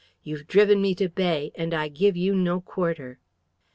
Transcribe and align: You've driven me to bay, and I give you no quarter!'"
You've 0.23 0.47
driven 0.47 0.81
me 0.81 0.95
to 0.95 1.09
bay, 1.09 1.51
and 1.53 1.75
I 1.75 1.87
give 1.87 2.17
you 2.17 2.33
no 2.35 2.59
quarter!'" 2.59 3.19